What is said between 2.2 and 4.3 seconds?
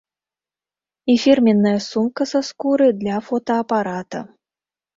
са скуры для фотаапарата.